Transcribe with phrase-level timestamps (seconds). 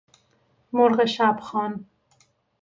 [0.73, 1.85] مرغ شب خوان